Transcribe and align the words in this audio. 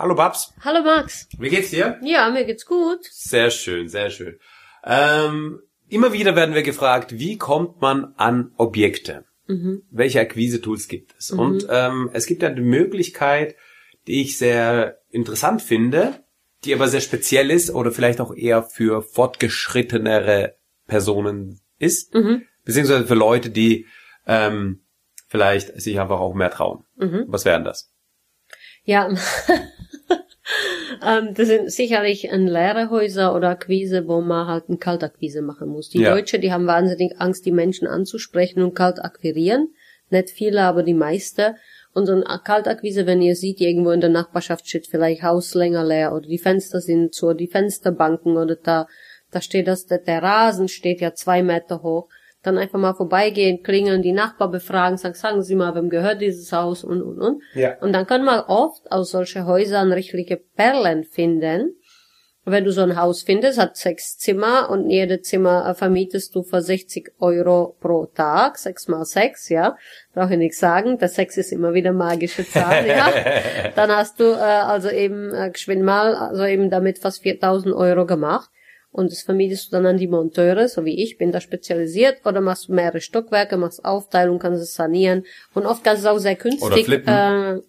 Hallo 0.00 0.14
Babs. 0.14 0.54
Hallo 0.64 0.82
Max. 0.82 1.28
Wie 1.38 1.50
geht's 1.50 1.68
dir? 1.68 2.00
Ja, 2.02 2.30
mir 2.30 2.46
geht's 2.46 2.64
gut. 2.64 3.04
Sehr 3.04 3.50
schön, 3.50 3.86
sehr 3.86 4.08
schön. 4.08 4.38
Ähm, 4.82 5.60
immer 5.90 6.14
wieder 6.14 6.34
werden 6.34 6.54
wir 6.54 6.62
gefragt, 6.62 7.18
wie 7.18 7.36
kommt 7.36 7.82
man 7.82 8.14
an 8.16 8.50
Objekte? 8.56 9.26
Mhm. 9.46 9.82
Welche 9.90 10.20
Akquise-Tools 10.20 10.88
gibt 10.88 11.14
es? 11.18 11.32
Mhm. 11.32 11.38
Und 11.38 11.66
ähm, 11.68 12.08
es 12.14 12.24
gibt 12.24 12.42
eine 12.42 12.62
Möglichkeit, 12.62 13.56
die 14.06 14.22
ich 14.22 14.38
sehr 14.38 15.02
interessant 15.10 15.60
finde, 15.60 16.24
die 16.64 16.72
aber 16.72 16.88
sehr 16.88 17.02
speziell 17.02 17.50
ist 17.50 17.70
oder 17.70 17.92
vielleicht 17.92 18.22
auch 18.22 18.34
eher 18.34 18.62
für 18.62 19.02
fortgeschrittenere 19.02 20.56
Personen 20.86 21.60
ist, 21.78 22.14
mhm. 22.14 22.46
beziehungsweise 22.64 23.06
für 23.06 23.14
Leute, 23.14 23.50
die 23.50 23.86
ähm, 24.26 24.80
vielleicht 25.28 25.78
sich 25.78 26.00
einfach 26.00 26.20
auch 26.20 26.32
mehr 26.32 26.50
trauen. 26.50 26.84
Mhm. 26.96 27.26
Was 27.28 27.44
wären 27.44 27.64
das? 27.64 27.92
Ja, 28.84 29.14
ähm, 31.06 31.34
das 31.34 31.48
sind 31.48 31.70
sicherlich 31.70 32.30
ein 32.32 32.46
Lehrerhäuser 32.46 33.34
oder 33.34 33.50
Akquise, 33.50 34.06
wo 34.06 34.20
man 34.20 34.46
halt 34.46 34.64
eine 34.68 34.78
Kaltakquise 34.78 35.42
machen 35.42 35.68
muss. 35.68 35.90
Die 35.90 36.00
ja. 36.00 36.14
Deutsche, 36.14 36.38
die 36.38 36.52
haben 36.52 36.66
wahnsinnig 36.66 37.20
Angst, 37.20 37.46
die 37.46 37.52
Menschen 37.52 37.86
anzusprechen 37.86 38.62
und 38.62 38.74
kalt 38.74 39.02
akquirieren. 39.02 39.68
Nicht 40.10 40.30
viele, 40.30 40.62
aber 40.62 40.82
die 40.82 40.94
meisten. 40.94 41.54
Und 41.92 42.06
so 42.06 42.12
eine 42.12 42.24
Kaltakquise, 42.44 43.06
wenn 43.06 43.22
ihr 43.22 43.34
seht, 43.34 43.60
irgendwo 43.60 43.90
in 43.90 44.00
der 44.00 44.10
Nachbarschaft 44.10 44.68
steht 44.68 44.86
vielleicht 44.86 45.22
Haus 45.22 45.54
länger 45.54 45.84
leer 45.84 46.12
oder 46.12 46.26
die 46.28 46.38
Fenster 46.38 46.80
sind 46.80 47.14
zu, 47.14 47.34
die 47.34 47.48
Fensterbanken 47.48 48.36
oder 48.36 48.56
da, 48.56 48.86
da 49.30 49.40
steht 49.40 49.66
das, 49.66 49.86
der, 49.86 49.98
der 49.98 50.22
Rasen 50.22 50.68
steht 50.68 51.00
ja 51.00 51.14
zwei 51.14 51.42
Meter 51.42 51.82
hoch 51.82 52.08
dann 52.42 52.56
einfach 52.56 52.78
mal 52.78 52.94
vorbeigehen, 52.94 53.62
klingeln, 53.62 54.02
die 54.02 54.12
Nachbar 54.12 54.50
befragen, 54.50 54.96
sagen, 54.96 55.14
sagen 55.14 55.42
Sie 55.42 55.54
mal, 55.54 55.74
wem 55.74 55.90
gehört 55.90 56.20
dieses 56.20 56.52
Haus 56.52 56.84
und, 56.84 57.02
und, 57.02 57.18
und. 57.18 57.42
Ja. 57.54 57.76
Und 57.80 57.92
dann 57.92 58.06
kann 58.06 58.24
man 58.24 58.40
oft 58.40 58.90
aus 58.90 59.10
solchen 59.10 59.46
Häusern 59.46 59.92
richtige 59.92 60.36
Perlen 60.36 61.04
finden. 61.04 61.76
Wenn 62.46 62.64
du 62.64 62.72
so 62.72 62.80
ein 62.80 62.96
Haus 62.96 63.22
findest, 63.22 63.58
hat 63.58 63.76
sechs 63.76 64.16
Zimmer 64.16 64.70
und 64.70 64.88
jede 64.88 65.20
Zimmer 65.20 65.68
äh, 65.68 65.74
vermietest 65.74 66.34
du 66.34 66.42
für 66.42 66.62
60 66.62 67.12
Euro 67.20 67.76
pro 67.80 68.06
Tag, 68.06 68.56
sechs 68.56 68.88
mal 68.88 69.04
sechs, 69.04 69.50
ja. 69.50 69.76
Brauche 70.14 70.32
ich 70.32 70.38
nichts 70.38 70.58
sagen, 70.58 70.96
der 70.96 71.08
Sechs 71.08 71.36
ist 71.36 71.52
immer 71.52 71.74
wieder 71.74 71.92
magische 71.92 72.48
Zahl, 72.48 72.86
ja. 72.86 73.12
Dann 73.76 73.90
hast 73.90 74.18
du 74.18 74.24
äh, 74.24 74.38
also 74.38 74.88
eben 74.88 75.34
äh, 75.34 75.50
geschwind 75.50 75.82
mal, 75.82 76.14
also 76.14 76.44
eben 76.44 76.70
damit 76.70 76.98
fast 76.98 77.22
4000 77.22 77.74
Euro 77.74 78.06
gemacht 78.06 78.50
und 78.92 79.12
das 79.12 79.22
vermietest 79.22 79.68
du 79.68 79.76
dann 79.76 79.86
an 79.86 79.98
die 79.98 80.08
Monteure, 80.08 80.66
so 80.66 80.84
wie 80.84 81.00
ich, 81.00 81.16
bin 81.16 81.30
da 81.30 81.40
spezialisiert, 81.40 82.26
oder 82.26 82.40
machst 82.40 82.68
du 82.68 82.72
mehrere 82.72 83.00
Stockwerke, 83.00 83.56
machst 83.56 83.84
Aufteilung, 83.84 84.40
kannst 84.40 84.62
es 84.62 84.74
sanieren 84.74 85.24
und 85.54 85.64
oft 85.64 85.84
kannst 85.84 86.02
du 86.02 86.08
es 86.08 86.12
auch 86.12 86.18
sehr 86.18 86.34
günstig, 86.34 86.88
äh, 86.88 87.60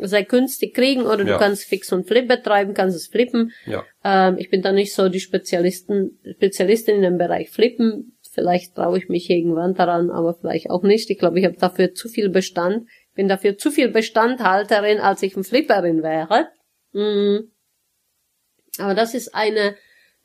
sehr 0.00 0.24
günstig 0.24 0.74
kriegen 0.74 1.02
oder 1.02 1.24
du 1.24 1.30
ja. 1.30 1.38
kannst 1.38 1.64
Fix 1.64 1.92
und 1.92 2.06
Flip 2.06 2.26
betreiben, 2.26 2.72
kannst 2.72 2.96
es 2.96 3.06
flippen. 3.06 3.52
Ja. 3.66 3.84
Ähm, 4.02 4.36
ich 4.38 4.48
bin 4.48 4.62
da 4.62 4.72
nicht 4.72 4.94
so 4.94 5.10
die 5.10 5.20
Spezialisten, 5.20 6.18
Spezialistin 6.36 6.96
in 6.96 7.02
dem 7.02 7.18
Bereich 7.18 7.50
Flippen. 7.50 8.16
Vielleicht 8.32 8.74
traue 8.74 8.98
ich 8.98 9.08
mich 9.08 9.28
irgendwann 9.28 9.74
daran, 9.74 10.10
aber 10.10 10.34
vielleicht 10.34 10.70
auch 10.70 10.82
nicht. 10.82 11.10
Ich 11.10 11.18
glaube, 11.18 11.38
ich 11.38 11.44
habe 11.44 11.56
dafür 11.56 11.92
zu 11.92 12.08
viel 12.08 12.30
Bestand. 12.30 12.86
bin 13.14 13.28
dafür 13.28 13.58
zu 13.58 13.70
viel 13.70 13.88
Bestandhalterin, 13.88 14.98
als 14.98 15.22
ich 15.22 15.36
ein 15.36 15.44
Flipperin 15.44 16.02
wäre. 16.02 16.48
Mhm. 16.92 17.50
Aber 18.78 18.94
das 18.94 19.14
ist 19.14 19.34
eine 19.34 19.74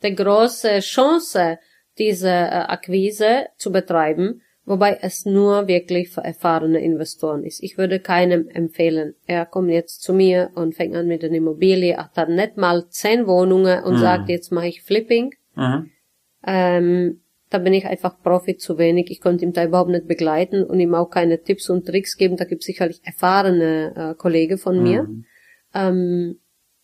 der 0.02 0.12
große 0.12 0.80
Chance, 0.80 1.60
diese 1.98 2.30
äh, 2.30 2.66
Akquise 2.68 3.48
zu 3.58 3.72
betreiben, 3.72 4.42
wobei 4.66 4.98
es 5.02 5.26
nur 5.26 5.68
wirklich 5.68 6.10
für 6.10 6.22
erfahrene 6.22 6.80
Investoren 6.80 7.44
ist. 7.44 7.62
Ich 7.62 7.78
würde 7.78 8.00
keinem 8.00 8.48
empfehlen, 8.48 9.16
er 9.26 9.46
kommt 9.46 9.72
jetzt 9.72 10.02
zu 10.02 10.14
mir 10.14 10.52
und 10.56 10.76
fängt 10.76 10.96
an 10.96 11.08
mit 11.08 11.24
einer 11.24 11.36
Immobilie, 11.36 11.98
hat 11.98 12.12
dann 12.16 12.36
nicht 12.36 12.58
mal 12.58 12.88
zehn 12.90 13.28
Wohnungen 13.28 13.84
und 13.84 13.96
mhm. 13.96 14.00
sagt, 14.00 14.30
jetzt 14.30 14.52
mache 14.52 14.68
ich 14.68 14.84
Flipping. 14.84 15.34
Mhm. 15.56 15.92
Ähm, 16.46 17.22
da 17.52 17.58
bin 17.58 17.74
ich 17.74 17.86
einfach 17.86 18.22
Profi 18.24 18.56
zu 18.56 18.78
wenig. 18.78 19.12
Ich 19.12 19.20
konnte 19.20 19.44
ihm 19.44 19.52
da 19.52 19.66
überhaupt 19.66 19.90
nicht 19.90 20.08
begleiten 20.08 20.64
und 20.64 20.80
ihm 20.80 20.96
auch 20.96 21.10
keine 21.10 21.44
Tipps 21.44 21.70
und 21.70 21.86
Tricks 21.86 22.16
geben. 22.16 22.38
Da 22.38 22.46
gibt 22.46 22.62
es 22.62 22.66
sicherlich 22.66 23.02
erfahrene 23.04 23.94
äh, 23.96 24.16
Kollegen 24.16 24.58
von 24.58 24.78
mhm. 24.78 24.84
mir. 24.84 25.10
Ähm, 25.74 26.40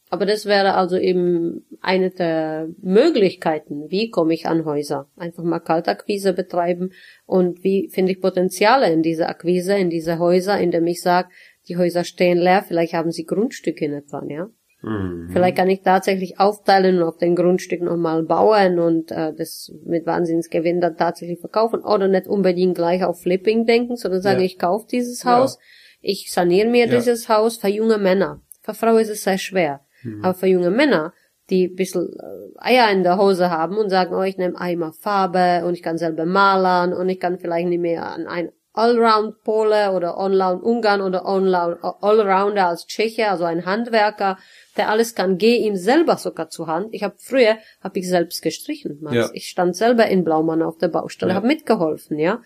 aber 0.09 0.25
das 0.25 0.45
wäre 0.45 0.75
also 0.75 0.97
eben 0.97 1.65
eine 1.81 2.11
der 2.11 2.69
Möglichkeiten. 2.81 3.89
Wie 3.89 4.09
komme 4.09 4.33
ich 4.33 4.45
an 4.45 4.63
Häuser? 4.63 5.09
Einfach 5.17 5.43
mal 5.43 5.59
Kaltakquise 5.59 6.33
betreiben 6.33 6.91
und 7.25 7.63
wie 7.63 7.89
finde 7.89 8.13
ich 8.13 8.21
Potenziale 8.21 8.91
in 8.91 9.01
dieser 9.01 9.29
Akquise, 9.29 9.77
in 9.77 9.89
diese 9.89 10.17
Häuser, 10.17 10.59
indem 10.59 10.87
ich 10.87 11.01
sage, 11.01 11.29
die 11.67 11.77
Häuser 11.77 12.05
stehen 12.05 12.37
leer, 12.37 12.63
vielleicht 12.65 12.93
haben 12.93 13.11
sie 13.11 13.25
Grundstücke 13.25 13.89
nicht 13.89 14.11
dran, 14.11 14.29
ja? 14.29 14.49
Mhm. 14.81 15.29
Vielleicht 15.31 15.57
kann 15.57 15.69
ich 15.69 15.81
tatsächlich 15.81 16.39
aufteilen 16.39 16.97
und 16.97 17.03
auf 17.03 17.17
den 17.17 17.35
Grundstück 17.35 17.81
nochmal 17.81 18.23
bauen 18.23 18.79
und 18.79 19.11
äh, 19.11 19.33
das 19.33 19.73
mit 19.83 20.05
Wahnsinnsgewinn 20.05 20.79
dann 20.79 20.95
tatsächlich 20.95 21.39
verkaufen 21.39 21.81
oder 21.81 22.07
nicht 22.07 22.27
unbedingt 22.27 22.75
gleich 22.75 23.03
auf 23.03 23.21
Flipping 23.21 23.65
denken, 23.65 23.95
sondern 23.95 24.21
sagen, 24.21 24.39
ja. 24.39 24.45
ich 24.45 24.59
kaufe 24.59 24.87
dieses 24.89 25.25
Haus, 25.25 25.55
ja. 25.55 26.09
ich 26.11 26.31
saniere 26.31 26.69
mir 26.69 26.85
ja. 26.85 26.95
dieses 26.95 27.27
Haus 27.27 27.57
für 27.57 27.69
junge 27.69 27.97
Männer. 27.97 28.41
Für 28.61 28.73
Frauen 28.73 28.99
ist 28.99 29.09
es 29.09 29.23
sehr 29.23 29.37
schwer. 29.37 29.81
Mhm. 30.03 30.23
Aber 30.23 30.33
für 30.33 30.47
junge 30.47 30.71
Männer, 30.71 31.13
die 31.49 31.67
ein 31.67 31.75
bisschen 31.75 32.09
äh, 32.19 32.59
Eier 32.59 32.91
in 32.91 33.03
der 33.03 33.17
Hose 33.17 33.49
haben 33.49 33.77
und 33.77 33.89
sagen, 33.89 34.13
oh, 34.13 34.23
ich 34.23 34.37
nehme 34.37 34.59
einmal 34.59 34.91
Farbe 34.91 35.63
und 35.65 35.73
ich 35.73 35.83
kann 35.83 35.97
selber 35.97 36.25
malern 36.25 36.93
und 36.93 37.09
ich 37.09 37.19
kann 37.19 37.39
vielleicht 37.39 37.67
nicht 37.67 37.81
mehr 37.81 38.05
an 38.05 38.27
ein 38.27 38.51
Allround 38.77 39.41
Pole 39.43 39.91
oder 39.91 40.17
Allround 40.17 40.61
Ungarn 40.61 41.01
oder 41.01 41.25
Allrounder 41.25 42.67
als 42.67 42.85
Tscheche, 42.85 43.27
also 43.27 43.43
ein 43.43 43.65
Handwerker, 43.65 44.37
der 44.77 44.89
alles 44.89 45.15
kann, 45.15 45.39
geh 45.39 45.57
ihm 45.57 45.75
selber 45.75 46.17
sogar 46.17 46.49
zur 46.49 46.67
Hand. 46.67 46.89
Ich 46.91 47.01
habe 47.01 47.15
früher, 47.17 47.57
habe 47.81 47.97
ich 47.97 48.07
selbst 48.07 48.43
gestrichen. 48.43 49.03
Ja. 49.09 49.31
Ich 49.33 49.47
stand 49.47 49.75
selber 49.75 50.05
in 50.07 50.23
Blaumann 50.23 50.61
auf 50.61 50.77
der 50.77 50.89
Baustelle, 50.89 51.31
ja. 51.31 51.35
habe 51.35 51.47
mitgeholfen, 51.47 52.19
ja. 52.19 52.41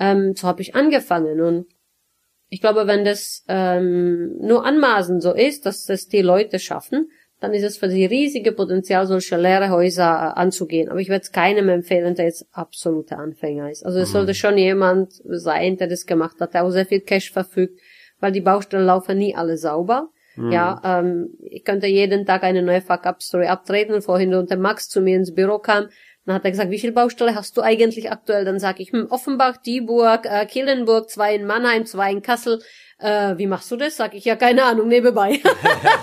Ähm, 0.00 0.34
so 0.34 0.48
habe 0.48 0.62
ich 0.62 0.74
angefangen 0.74 1.40
und 1.42 1.66
ich 2.48 2.60
glaube, 2.60 2.86
wenn 2.86 3.04
das 3.04 3.44
ähm, 3.48 4.36
nur 4.38 4.64
anmaßen 4.64 5.20
so 5.20 5.32
ist, 5.32 5.66
dass 5.66 5.84
das 5.84 6.06
die 6.06 6.22
Leute 6.22 6.58
schaffen, 6.58 7.08
dann 7.40 7.52
ist 7.52 7.62
es 7.62 7.76
für 7.76 7.90
sie 7.90 8.06
riesige 8.06 8.52
Potenzial, 8.52 9.06
solche 9.06 9.36
leere 9.36 9.70
Häuser 9.70 10.04
äh, 10.04 10.40
anzugehen. 10.40 10.88
Aber 10.88 11.00
ich 11.00 11.08
werde 11.08 11.22
es 11.22 11.32
keinem 11.32 11.68
empfehlen, 11.68 12.14
der 12.14 12.26
jetzt 12.26 12.46
absoluter 12.52 13.18
Anfänger 13.18 13.70
ist. 13.70 13.84
Also 13.84 13.98
es 13.98 14.08
mhm. 14.08 14.12
sollte 14.12 14.34
schon 14.34 14.56
jemand 14.56 15.12
sein, 15.24 15.76
der 15.76 15.88
das 15.88 16.06
gemacht 16.06 16.36
hat, 16.40 16.54
der 16.54 16.64
auch 16.64 16.70
sehr 16.70 16.86
viel 16.86 17.00
Cash 17.00 17.32
verfügt, 17.32 17.80
weil 18.20 18.32
die 18.32 18.40
Baustellen 18.40 18.86
laufen 18.86 19.18
nie 19.18 19.36
alle 19.36 19.56
sauber. 19.56 20.08
Mhm. 20.36 20.52
Ja, 20.52 20.80
ähm, 20.84 21.34
ich 21.42 21.64
könnte 21.64 21.86
jeden 21.86 22.24
Tag 22.24 22.42
eine 22.44 22.62
neue 22.62 22.80
Fuck-Up-Story 22.80 23.46
abtreten. 23.46 24.00
Vorhin 24.00 24.34
und 24.34 24.50
der 24.50 24.58
Max 24.58 24.88
zu 24.88 25.00
mir 25.00 25.16
ins 25.16 25.34
Büro 25.34 25.58
kam, 25.58 25.88
dann 26.26 26.36
hat 26.36 26.44
er 26.44 26.50
gesagt, 26.50 26.70
wie 26.70 26.78
viel 26.78 26.92
Baustelle 26.92 27.34
hast 27.34 27.56
du 27.56 27.60
eigentlich 27.60 28.10
aktuell? 28.10 28.44
Dann 28.44 28.58
sage 28.58 28.82
ich, 28.82 28.92
hm, 28.92 29.06
Offenbach, 29.10 29.58
Dieburg, 29.58 30.24
äh, 30.24 30.46
Killenburg, 30.46 31.10
zwei 31.10 31.34
in 31.34 31.44
Mannheim, 31.44 31.84
zwei 31.84 32.10
in 32.10 32.22
Kassel. 32.22 32.62
Äh, 32.98 33.36
wie 33.36 33.46
machst 33.46 33.70
du 33.70 33.76
das? 33.76 33.96
Sag 33.96 34.14
ich, 34.14 34.24
ja, 34.24 34.36
keine 34.36 34.64
Ahnung, 34.64 34.88
nebenbei. 34.88 35.40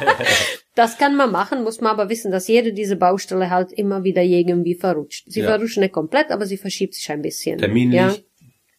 das 0.75 0.99
kann 0.99 1.15
man 1.15 1.31
machen, 1.31 1.63
muss 1.63 1.81
man 1.81 1.91
aber 1.91 2.09
wissen, 2.09 2.31
dass 2.31 2.47
jede 2.47 2.73
diese 2.73 2.97
Baustelle 2.97 3.49
halt 3.49 3.71
immer 3.71 4.03
wieder 4.03 4.21
irgendwie 4.21 4.75
verrutscht. 4.75 5.25
Sie 5.27 5.41
ja. 5.41 5.47
verrutscht 5.47 5.77
nicht 5.77 5.93
komplett, 5.93 6.29
aber 6.29 6.45
sie 6.45 6.57
verschiebt 6.57 6.93
sich 6.93 7.09
ein 7.09 7.23
bisschen. 7.23 7.57
Terminlich, 7.57 7.99
ja? 7.99 8.13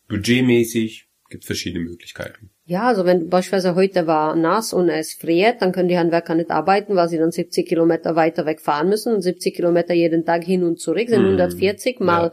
budgetmäßig, 0.08 1.08
gibt 1.32 1.44
verschiedene 1.44 1.82
Möglichkeiten. 1.84 2.50
Ja, 2.64 2.82
also 2.86 3.04
wenn 3.04 3.28
beispielsweise 3.28 3.74
heute 3.74 4.06
war 4.06 4.36
nass 4.36 4.72
und 4.72 4.88
es 4.88 5.14
friert, 5.14 5.60
dann 5.60 5.72
können 5.72 5.88
die 5.88 5.98
Handwerker 5.98 6.36
nicht 6.36 6.50
arbeiten, 6.50 6.94
weil 6.94 7.08
sie 7.08 7.18
dann 7.18 7.32
70 7.32 7.66
Kilometer 7.66 8.14
weiter 8.14 8.46
wegfahren 8.46 8.88
müssen 8.88 9.14
und 9.14 9.22
70 9.22 9.56
Kilometer 9.56 9.94
jeden 9.94 10.24
Tag 10.24 10.44
hin 10.44 10.62
und 10.62 10.78
zurück 10.78 11.08
sind 11.08 11.22
mm, 11.22 11.40
140 11.40 11.98
mal 12.00 12.26
ja. 12.26 12.32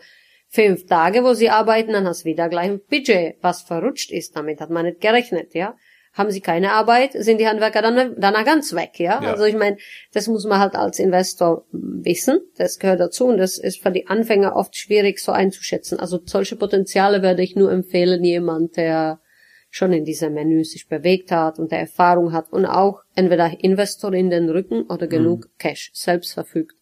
fünf 0.49 0.85
Tage, 0.85 1.23
wo 1.23 1.33
sie 1.33 1.49
arbeiten, 1.49 1.93
dann 1.93 2.05
hast 2.05 2.21
du 2.21 2.25
wieder 2.25 2.49
gleich 2.49 2.69
ein 2.69 2.81
Budget, 2.87 3.37
was 3.41 3.63
verrutscht 3.63 4.11
ist. 4.11 4.35
Damit 4.35 4.61
hat 4.61 4.69
man 4.69 4.85
nicht 4.85 5.01
gerechnet, 5.01 5.55
ja. 5.55 5.75
Haben 6.13 6.31
sie 6.31 6.41
keine 6.41 6.71
Arbeit, 6.71 7.13
sind 7.13 7.39
die 7.39 7.47
Handwerker 7.47 7.81
dann 7.81 8.15
danach 8.17 8.43
ganz 8.43 8.73
weg, 8.73 8.99
ja. 8.99 9.21
ja. 9.21 9.31
Also 9.31 9.45
ich 9.45 9.55
meine, 9.55 9.77
das 10.11 10.27
muss 10.27 10.45
man 10.45 10.59
halt 10.59 10.75
als 10.75 10.99
Investor 10.99 11.65
wissen, 11.71 12.39
das 12.57 12.79
gehört 12.79 12.99
dazu 12.99 13.27
und 13.27 13.37
das 13.37 13.57
ist 13.57 13.81
für 13.81 13.91
die 13.91 14.07
Anfänger 14.07 14.55
oft 14.55 14.75
schwierig 14.75 15.19
so 15.19 15.31
einzuschätzen. 15.31 15.99
Also 15.99 16.19
solche 16.25 16.55
Potenziale 16.55 17.21
würde 17.21 17.43
ich 17.43 17.55
nur 17.55 17.71
empfehlen, 17.71 18.23
jemand, 18.23 18.75
der 18.75 19.21
schon 19.69 19.93
in 19.93 20.03
dieser 20.03 20.29
Menü 20.29 20.63
sich 20.63 20.87
bewegt 20.87 21.31
hat 21.31 21.59
und 21.59 21.71
der 21.71 21.79
Erfahrung 21.79 22.33
hat 22.33 22.51
und 22.51 22.65
auch 22.65 23.03
entweder 23.15 23.63
Investor 23.63 24.13
in 24.13 24.29
den 24.29 24.49
Rücken 24.49 24.83
oder 24.83 25.07
genug 25.07 25.45
mhm. 25.45 25.51
Cash 25.59 25.91
selbst 25.93 26.33
verfügt. 26.33 26.75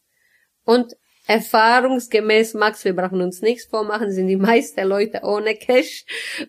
Und 0.64 0.96
erfahrungsgemäß, 1.28 2.54
Max, 2.54 2.86
wir 2.86 2.96
brauchen 2.96 3.22
uns 3.22 3.42
nichts 3.42 3.66
vormachen, 3.66 4.12
sind 4.12 4.28
die 4.28 4.38
meisten 4.38 4.88
Leute 4.88 5.22
ohne 5.24 5.56
Cash 5.56 6.06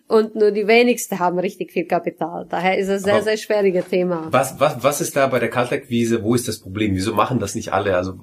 und 0.07 0.35
nur 0.35 0.51
die 0.51 0.67
wenigsten 0.67 1.19
haben 1.19 1.37
richtig 1.37 1.71
viel 1.71 1.85
Kapital. 1.85 2.47
Daher 2.49 2.77
ist 2.77 2.87
es 2.87 3.03
ein 3.03 3.13
sehr, 3.13 3.23
sehr 3.23 3.37
schwieriges 3.37 3.87
Thema. 3.87 4.27
Was, 4.31 4.59
was, 4.59 4.81
was 4.83 5.01
ist 5.01 5.15
da 5.15 5.27
bei 5.27 5.39
der 5.39 5.49
Kaltakquise, 5.49 6.23
wo 6.23 6.33
ist 6.33 6.47
das 6.47 6.59
Problem? 6.59 6.95
Wieso 6.95 7.13
machen 7.13 7.39
das 7.39 7.55
nicht 7.55 7.73
alle? 7.73 7.95
Also 7.95 8.13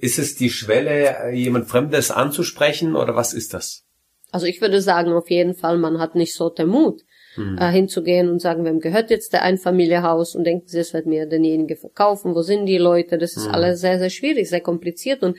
ist 0.00 0.18
es 0.18 0.34
die 0.34 0.50
Schwelle, 0.50 1.30
jemand 1.32 1.68
Fremdes 1.68 2.10
anzusprechen 2.10 2.96
oder 2.96 3.14
was 3.14 3.34
ist 3.34 3.54
das? 3.54 3.84
Also 4.32 4.46
ich 4.46 4.60
würde 4.60 4.80
sagen, 4.80 5.12
auf 5.12 5.30
jeden 5.30 5.54
Fall, 5.54 5.78
man 5.78 6.00
hat 6.00 6.14
nicht 6.14 6.34
so 6.34 6.48
den 6.48 6.68
Mut. 6.68 7.02
mhm. 7.36 7.58
äh, 7.58 7.70
hinzugehen 7.70 8.28
und 8.28 8.40
sagen, 8.40 8.64
wem 8.64 8.80
gehört 8.80 9.10
jetzt 9.10 9.32
der 9.32 9.42
Einfamilienhaus 9.42 10.34
und 10.34 10.44
denken 10.44 10.66
sie, 10.66 10.78
es 10.78 10.94
wird 10.94 11.06
mir 11.06 11.26
denjenigen 11.26 11.76
verkaufen, 11.76 12.34
wo 12.34 12.42
sind 12.42 12.66
die 12.66 12.78
Leute? 12.78 13.18
Das 13.18 13.36
ist 13.36 13.48
mhm. 13.48 13.54
alles 13.54 13.80
sehr, 13.80 13.98
sehr 13.98 14.10
schwierig, 14.10 14.48
sehr 14.48 14.60
kompliziert 14.60 15.22
und 15.22 15.36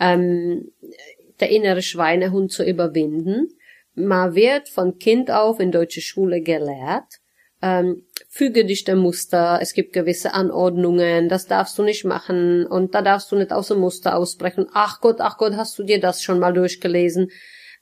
ähm, 0.00 0.72
der 1.40 1.50
innere 1.50 1.82
Schweinehund 1.82 2.52
zu 2.52 2.64
überwinden. 2.64 3.48
Man 3.94 4.34
wird 4.34 4.68
von 4.68 4.98
Kind 4.98 5.30
auf 5.30 5.60
in 5.60 5.72
deutsche 5.72 6.00
Schule 6.00 6.40
gelehrt, 6.42 7.20
ähm, 7.62 8.02
füge 8.28 8.66
dich 8.66 8.84
dem 8.84 8.98
Muster, 8.98 9.58
es 9.62 9.72
gibt 9.72 9.94
gewisse 9.94 10.34
Anordnungen, 10.34 11.28
das 11.30 11.46
darfst 11.46 11.78
du 11.78 11.82
nicht 11.82 12.04
machen 12.04 12.66
und 12.66 12.94
da 12.94 13.00
darfst 13.00 13.32
du 13.32 13.36
nicht 13.36 13.52
aus 13.52 13.68
dem 13.68 13.78
Muster 13.78 14.16
ausbrechen. 14.16 14.66
Ach 14.72 15.00
Gott, 15.00 15.16
ach 15.20 15.38
Gott, 15.38 15.54
hast 15.54 15.78
du 15.78 15.82
dir 15.82 15.98
das 16.00 16.22
schon 16.22 16.38
mal 16.38 16.52
durchgelesen? 16.52 17.30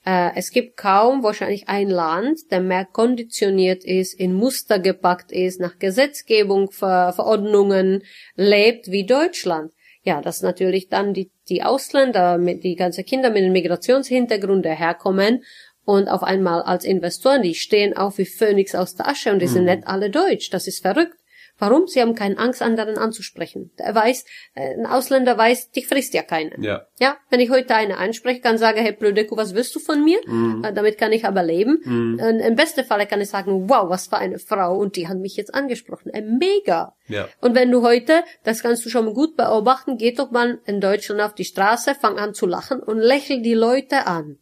Äh, 0.07 0.31
es 0.37 0.51
gibt 0.51 0.77
kaum 0.77 1.23
wahrscheinlich 1.23 1.69
ein 1.69 1.89
Land, 1.89 2.51
der 2.51 2.61
mehr 2.61 2.85
konditioniert 2.85 3.85
ist, 3.85 4.15
in 4.15 4.35
Muster 4.35 4.79
gepackt 4.79 5.33
ist, 5.33 5.61
nach 5.61 5.79
Gesetzgebung, 5.79 6.71
Ver 6.71 7.13
Verordnungen 7.13 8.05
lebt 8.37 8.91
wie 8.91 9.07
Deutschland. 9.07 9.73
Ja, 10.05 10.21
dass 10.21 10.43
natürlich 10.43 10.89
dann 10.89 11.15
die, 11.15 11.31
die 11.49 11.63
Ausländer, 11.63 12.37
mit, 12.37 12.63
die 12.63 12.77
ganze 12.77 13.05
Kinder 13.05 13.31
mit 13.31 13.43
dem 13.43 13.53
Migrationshintergrund 13.53 14.65
daherkommen 14.65 15.43
und 15.85 16.09
auf 16.09 16.23
einmal 16.23 16.63
als 16.63 16.85
Investoren, 16.85 17.43
die 17.43 17.55
stehen 17.55 17.97
auf 17.97 18.19
wie 18.19 18.27
Phönix 18.27 18.75
aus 18.75 18.95
der 18.95 19.09
Asche 19.09 19.33
und 19.33 19.41
die 19.41 19.47
sind 19.47 19.65
mhm. 19.65 19.71
nicht 19.71 19.87
alle 19.87 20.11
deutsch. 20.11 20.51
Das 20.51 20.67
ist 20.67 20.83
verrückt. 20.83 21.17
Warum? 21.59 21.87
Sie 21.87 22.01
haben 22.01 22.15
keine 22.15 22.39
Angst, 22.39 22.63
anderen 22.63 22.99
anzusprechen. 22.99 23.71
Er 23.77 23.95
weiß, 23.95 24.25
äh, 24.55 24.75
ein 24.75 24.87
Ausländer 24.87 25.39
weiß, 25.39 25.71
dich 25.71 25.87
frisst 25.87 26.13
ja 26.13 26.23
keiner. 26.23 26.59
Ja. 26.59 26.87
Ja, 26.99 27.17
wenn 27.31 27.41
ich 27.41 27.51
heute 27.51 27.75
eine 27.75 27.99
anspreche, 27.99 28.41
kann 28.41 28.59
sagen, 28.59 28.81
hey 28.81 28.93
Blödeku, 28.93 29.37
was 29.37 29.55
willst 29.55 29.75
du 29.75 29.79
von 29.79 30.03
mir? 30.03 30.19
Mhm. 30.27 30.65
Äh, 30.65 30.73
damit 30.73 30.99
kann 30.99 31.13
ich 31.13 31.25
aber 31.25 31.43
leben. 31.43 31.81
Mhm. 31.85 32.21
Und 32.21 32.41
Im 32.41 32.57
besten 32.57 32.85
Falle 32.85 33.07
kann 33.07 33.21
ich 33.21 33.29
sagen, 33.29 33.69
wow, 33.69 33.89
was 33.89 34.09
für 34.09 34.19
eine 34.19 34.39
Frau 34.39 34.77
und 34.77 34.97
die 34.97 35.07
hat 35.07 35.19
mich 35.19 35.37
jetzt 35.37 35.55
angesprochen. 35.55 36.11
Äh, 36.13 36.23
mega. 36.23 36.95
Ja. 37.07 37.29
Und 37.41 37.55
wenn 37.55 37.71
du 37.71 37.83
heute, 37.83 38.25
das 38.43 38.63
kannst 38.63 38.85
du 38.85 38.91
schon 38.91 39.13
gut 39.15 39.37
beobachten, 39.37 39.97
geht 39.97 40.19
doch 40.19 40.31
mal 40.31 40.59
in 40.67 40.81
Deutschland 40.81 41.21
auf 41.21 41.35
die 41.35 41.45
Straße, 41.45 41.95
fang 41.95 42.19
an 42.19 42.35
zu 42.35 42.47
lachen 42.47 42.81
und 42.81 42.99
lächel 42.99 43.43
die 43.43 43.55
Leute 43.55 44.07
an. 44.07 44.39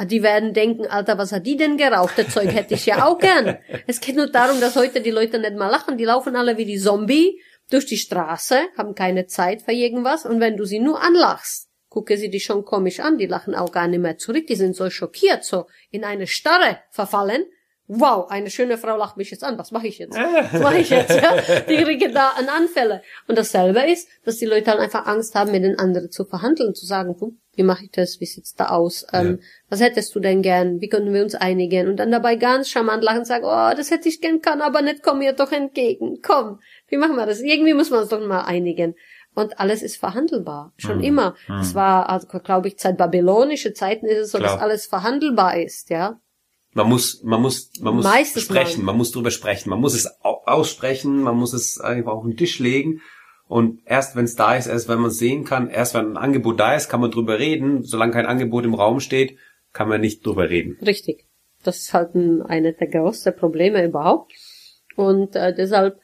Ah, 0.00 0.04
die 0.04 0.22
werden 0.22 0.54
denken, 0.54 0.86
Alter, 0.86 1.18
was 1.18 1.32
hat 1.32 1.44
die 1.44 1.56
denn 1.56 1.76
geraucht? 1.76 2.14
Das 2.16 2.32
Zeug 2.32 2.54
hätte 2.54 2.74
ich 2.74 2.86
ja 2.86 3.04
auch 3.04 3.18
gern. 3.18 3.58
Es 3.88 4.00
geht 4.00 4.14
nur 4.14 4.30
darum, 4.30 4.60
dass 4.60 4.76
heute 4.76 5.00
die 5.00 5.10
Leute 5.10 5.40
nicht 5.40 5.56
mal 5.56 5.68
lachen. 5.68 5.98
Die 5.98 6.04
laufen 6.04 6.36
alle 6.36 6.56
wie 6.56 6.64
die 6.64 6.78
Zombie 6.78 7.42
durch 7.68 7.84
die 7.84 7.96
Straße, 7.96 8.60
haben 8.76 8.94
keine 8.94 9.26
Zeit 9.26 9.62
für 9.62 9.72
irgendwas. 9.72 10.24
Und 10.24 10.38
wenn 10.38 10.56
du 10.56 10.64
sie 10.64 10.78
nur 10.78 11.02
anlachst, 11.02 11.68
gucke 11.88 12.16
sie 12.16 12.30
dich 12.30 12.44
schon 12.44 12.64
komisch 12.64 13.00
an. 13.00 13.18
Die 13.18 13.26
lachen 13.26 13.56
auch 13.56 13.72
gar 13.72 13.88
nicht 13.88 13.98
mehr 13.98 14.18
zurück. 14.18 14.46
Die 14.46 14.54
sind 14.54 14.76
so 14.76 14.88
schockiert, 14.88 15.44
so 15.44 15.66
in 15.90 16.04
eine 16.04 16.28
Starre 16.28 16.78
verfallen. 16.90 17.44
Wow, 17.90 18.30
eine 18.30 18.50
schöne 18.50 18.76
Frau 18.76 18.98
lacht 18.98 19.16
mich 19.16 19.30
jetzt 19.30 19.42
an. 19.42 19.58
Was 19.58 19.72
mache 19.72 19.86
ich 19.86 19.98
jetzt? 19.98 20.14
Was 20.16 20.60
mache 20.60 20.78
ich 20.78 20.90
jetzt? 20.90 21.10
Ja? 21.10 21.40
Die 21.68 21.76
kriegen 21.76 22.12
da 22.12 22.32
an 22.38 22.48
Anfälle. 22.48 23.02
Und 23.26 23.38
dasselbe 23.38 23.80
ist, 23.90 24.08
dass 24.24 24.36
die 24.36 24.44
Leute 24.44 24.70
halt 24.70 24.80
einfach 24.80 25.06
Angst 25.06 25.34
haben, 25.34 25.52
mit 25.52 25.64
den 25.64 25.78
anderen 25.78 26.10
zu 26.10 26.26
verhandeln, 26.26 26.74
zu 26.74 26.84
sagen, 26.84 27.16
wie 27.58 27.62
mache 27.64 27.84
ich 27.84 27.90
das, 27.90 28.20
wie 28.20 28.26
sieht's 28.26 28.54
da 28.54 28.66
aus, 28.68 29.04
ähm, 29.12 29.38
ja. 29.40 29.46
was 29.68 29.80
hättest 29.80 30.14
du 30.14 30.20
denn 30.20 30.42
gern, 30.42 30.80
wie 30.80 30.88
können 30.88 31.12
wir 31.12 31.24
uns 31.24 31.34
einigen 31.34 31.88
und 31.88 31.96
dann 31.96 32.12
dabei 32.12 32.36
ganz 32.36 32.68
charmant 32.68 33.02
lachen 33.02 33.18
und 33.18 33.24
sagen, 33.24 33.44
oh, 33.44 33.76
das 33.76 33.90
hätte 33.90 34.08
ich 34.08 34.20
gern, 34.20 34.40
kann 34.40 34.60
aber 34.60 34.80
nicht, 34.80 35.02
komm 35.02 35.18
mir 35.18 35.32
doch 35.32 35.50
entgegen, 35.50 36.20
komm, 36.22 36.60
wie 36.86 36.98
machen 36.98 37.16
wir 37.16 37.26
das, 37.26 37.40
irgendwie 37.40 37.74
muss 37.74 37.90
man 37.90 38.02
uns 38.02 38.10
doch 38.10 38.24
mal 38.24 38.42
einigen. 38.42 38.94
Und 39.34 39.58
alles 39.58 39.82
ist 39.82 39.96
verhandelbar, 39.96 40.72
schon 40.76 40.98
mhm. 40.98 41.04
immer. 41.04 41.34
Mhm. 41.48 41.60
Es 41.60 41.74
war, 41.74 42.08
also, 42.08 42.26
glaube 42.26 42.68
ich, 42.68 42.74
seit 42.78 42.96
babylonische 42.96 43.72
Zeiten 43.72 44.06
ist 44.06 44.18
es 44.18 44.30
so, 44.30 44.38
Klar. 44.38 44.52
dass 44.52 44.62
alles 44.62 44.86
verhandelbar 44.86 45.58
ist, 45.60 45.90
ja. 45.90 46.20
Man 46.74 46.88
muss, 46.88 47.22
man 47.22 47.40
muss, 47.40 47.72
man 47.80 47.94
muss 47.96 48.04
Meistens 48.04 48.42
sprechen, 48.42 48.84
man 48.84 48.96
muss 48.96 49.10
drüber 49.10 49.30
sprechen, 49.30 49.70
man 49.70 49.80
muss 49.80 49.94
es 49.94 50.06
aussprechen, 50.22 51.22
man 51.22 51.36
muss 51.36 51.52
es 51.52 51.80
einfach 51.80 52.12
auf 52.12 52.24
den 52.24 52.36
Tisch 52.36 52.58
legen 52.58 53.00
und 53.48 53.80
erst 53.86 54.14
wenn 54.14 54.26
es 54.26 54.36
da 54.36 54.54
ist, 54.54 54.66
erst 54.66 54.88
wenn 54.88 55.00
man 55.00 55.10
es 55.10 55.18
sehen 55.18 55.44
kann, 55.44 55.70
erst 55.70 55.94
wenn 55.94 56.12
ein 56.12 56.16
Angebot 56.18 56.60
da 56.60 56.74
ist, 56.74 56.90
kann 56.90 57.00
man 57.00 57.10
drüber 57.10 57.38
reden. 57.38 57.82
Solange 57.82 58.12
kein 58.12 58.26
Angebot 58.26 58.64
im 58.64 58.74
Raum 58.74 59.00
steht, 59.00 59.38
kann 59.72 59.88
man 59.88 60.02
nicht 60.02 60.24
drüber 60.24 60.50
reden. 60.50 60.76
Richtig. 60.84 61.24
Das 61.64 61.78
ist 61.78 61.94
halt 61.94 62.14
ein, 62.14 62.42
eine 62.42 62.74
der 62.74 62.88
größten 62.88 63.34
Probleme 63.34 63.84
überhaupt. 63.84 64.32
Und 64.96 65.34
äh, 65.34 65.54
deshalb 65.54 65.98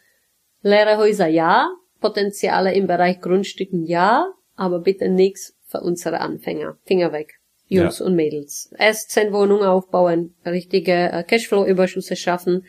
leere 0.62 0.96
Häuser 0.96 1.26
ja, 1.26 1.68
Potenziale 2.00 2.74
im 2.74 2.86
Bereich 2.86 3.20
Grundstücken 3.20 3.84
ja, 3.84 4.26
aber 4.56 4.80
bitte 4.80 5.10
nichts 5.10 5.54
für 5.66 5.80
unsere 5.80 6.20
Anfänger. 6.20 6.78
Finger 6.86 7.12
weg. 7.12 7.40
Jungs 7.74 7.98
ja. 7.98 8.06
und 8.06 8.14
Mädels. 8.14 8.72
Erst 8.78 9.10
zehn 9.10 9.32
Wohnungen 9.32 9.64
aufbauen, 9.64 10.34
richtige 10.46 10.92
äh, 10.92 11.24
Cashflow-Überschüsse 11.24 12.16
schaffen, 12.16 12.64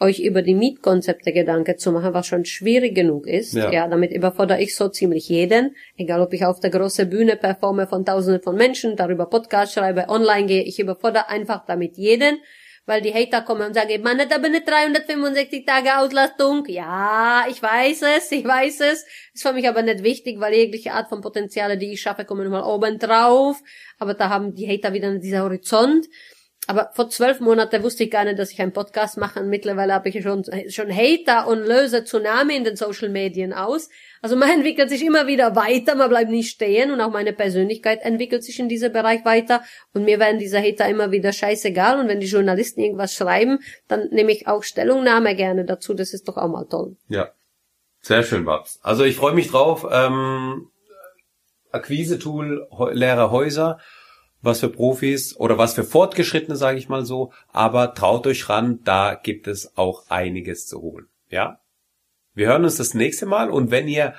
euch 0.00 0.20
über 0.20 0.42
die 0.42 0.54
Mietkonzepte 0.54 1.32
Gedanken 1.32 1.78
zu 1.78 1.92
machen, 1.92 2.12
was 2.12 2.26
schon 2.26 2.44
schwierig 2.44 2.94
genug 2.94 3.26
ist. 3.26 3.54
Ja. 3.54 3.70
ja, 3.70 3.88
damit 3.88 4.12
überfordere 4.12 4.60
ich 4.60 4.74
so 4.74 4.88
ziemlich 4.88 5.28
jeden. 5.28 5.74
Egal, 5.96 6.20
ob 6.20 6.32
ich 6.34 6.44
auf 6.44 6.60
der 6.60 6.70
großen 6.70 7.08
Bühne 7.08 7.36
performe 7.36 7.86
von 7.86 8.04
tausenden 8.04 8.42
von 8.42 8.56
Menschen, 8.56 8.96
darüber 8.96 9.26
Podcast 9.26 9.74
schreibe, 9.74 10.08
online 10.08 10.46
gehe, 10.46 10.62
ich 10.62 10.78
überfordere 10.78 11.28
einfach 11.28 11.64
damit 11.66 11.96
jeden. 11.96 12.38
Weil 12.84 13.00
die 13.00 13.14
Hater 13.14 13.42
kommen 13.42 13.68
und 13.68 13.74
sagen, 13.74 14.02
man 14.02 14.18
hat 14.18 14.32
aber 14.32 14.46
eine 14.46 14.60
365 14.60 15.64
Tage 15.64 15.98
Auslastung. 15.98 16.64
Ja, 16.66 17.44
ich 17.48 17.62
weiß 17.62 18.02
es, 18.16 18.32
ich 18.32 18.44
weiß 18.44 18.80
es. 18.80 19.06
Ist 19.32 19.42
für 19.42 19.52
mich 19.52 19.68
aber 19.68 19.82
nicht 19.82 20.02
wichtig, 20.02 20.40
weil 20.40 20.54
jegliche 20.54 20.92
Art 20.92 21.08
von 21.08 21.20
Potenziale, 21.20 21.78
die 21.78 21.92
ich 21.92 22.00
schaffe, 22.00 22.24
kommen 22.24 22.50
mal 22.50 22.64
oben 22.64 22.98
drauf. 22.98 23.60
Aber 23.98 24.14
da 24.14 24.30
haben 24.30 24.54
die 24.54 24.68
Hater 24.68 24.92
wieder 24.92 25.16
diesen 25.18 25.40
Horizont. 25.40 26.06
Aber 26.68 26.90
vor 26.94 27.08
zwölf 27.10 27.40
Monaten 27.40 27.82
wusste 27.82 28.04
ich 28.04 28.10
gar 28.10 28.24
nicht, 28.24 28.38
dass 28.38 28.52
ich 28.52 28.60
einen 28.62 28.72
Podcast 28.72 29.18
mache. 29.18 29.40
Und 29.40 29.48
mittlerweile 29.48 29.94
habe 29.94 30.08
ich 30.08 30.22
schon, 30.22 30.44
schon 30.68 30.94
Hater 30.94 31.48
und 31.48 31.58
löse 31.58 32.04
Tsunami 32.04 32.54
in 32.54 32.62
den 32.62 32.76
Social 32.76 33.08
Medien 33.08 33.52
aus. 33.52 33.88
Also 34.20 34.36
man 34.36 34.48
entwickelt 34.58 34.88
sich 34.88 35.04
immer 35.04 35.26
wieder 35.26 35.56
weiter, 35.56 35.96
man 35.96 36.08
bleibt 36.08 36.30
nicht 36.30 36.50
stehen 36.50 36.92
und 36.92 37.00
auch 37.00 37.10
meine 37.10 37.32
Persönlichkeit 37.32 38.02
entwickelt 38.02 38.44
sich 38.44 38.60
in 38.60 38.68
diesem 38.68 38.92
Bereich 38.92 39.24
weiter 39.24 39.62
und 39.92 40.04
mir 40.04 40.20
werden 40.20 40.38
diese 40.38 40.60
Hater 40.60 40.88
immer 40.88 41.10
wieder 41.10 41.32
scheißegal 41.32 41.98
und 41.98 42.06
wenn 42.06 42.20
die 42.20 42.28
Journalisten 42.28 42.80
irgendwas 42.80 43.12
schreiben, 43.12 43.58
dann 43.88 44.08
nehme 44.10 44.30
ich 44.30 44.46
auch 44.46 44.62
Stellungnahme 44.62 45.34
gerne 45.34 45.64
dazu, 45.64 45.94
das 45.94 46.14
ist 46.14 46.28
doch 46.28 46.36
auch 46.36 46.48
mal 46.48 46.66
toll. 46.66 46.96
Ja, 47.08 47.32
sehr 48.00 48.22
schön, 48.22 48.44
Babs. 48.44 48.78
Also 48.82 49.02
ich 49.02 49.16
freue 49.16 49.34
mich 49.34 49.48
drauf. 49.48 49.86
Ähm, 49.90 50.68
Akquise-Tool, 51.72 52.68
leere 52.92 53.30
Häuser 53.32 53.80
was 54.42 54.60
für 54.60 54.68
Profis 54.68 55.36
oder 55.36 55.56
was 55.56 55.74
für 55.74 55.84
Fortgeschrittene, 55.84 56.56
sage 56.56 56.78
ich 56.78 56.88
mal 56.88 57.04
so. 57.04 57.32
Aber 57.52 57.94
traut 57.94 58.26
euch 58.26 58.48
ran, 58.48 58.80
da 58.84 59.14
gibt 59.14 59.46
es 59.46 59.76
auch 59.76 60.04
einiges 60.10 60.66
zu 60.66 60.82
holen. 60.82 61.06
Ja? 61.30 61.60
Wir 62.34 62.48
hören 62.48 62.64
uns 62.64 62.76
das 62.76 62.94
nächste 62.94 63.26
Mal 63.26 63.50
und 63.50 63.70
wenn 63.70 63.88
ihr 63.88 64.14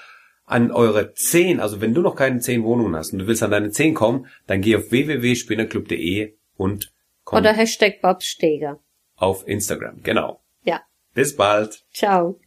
an 0.46 0.72
eure 0.72 1.14
zehn, 1.14 1.60
also 1.60 1.82
wenn 1.82 1.94
du 1.94 2.02
noch 2.02 2.16
keine 2.16 2.40
zehn 2.40 2.64
Wohnungen 2.64 2.96
hast 2.96 3.14
und 3.14 3.20
du 3.20 3.28
willst 3.28 3.44
an 3.44 3.52
deine 3.52 3.72
zehn 3.72 3.94
kommen, 3.94 4.28
dann 4.48 4.62
geh 4.62 4.76
auf 4.76 4.92
www.spinnerclub.de 4.92 6.34
und 6.58 6.94
komm. 7.24 7.40
Oder 7.40 7.54
Hashtag 7.54 8.02
Bob 8.02 8.24
Steger. 8.24 8.80
Auf 9.16 9.48
Instagram, 9.48 10.02
genau. 10.04 10.42
Ja. 10.64 10.82
Bis 11.14 11.36
bald. 11.36 11.86
Ciao. 11.94 12.40